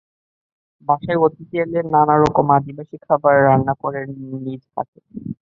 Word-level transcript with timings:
বাসায় 0.83 1.19
অতিথি 1.19 1.55
এলে 1.63 1.79
নানা 1.93 2.15
রকম 2.17 2.45
আদিবাসী 2.57 2.95
খাবার 3.05 3.35
রান্না 3.47 3.73
করেন 3.83 4.07
নিজ 4.43 4.61
হাতে। 4.73 4.99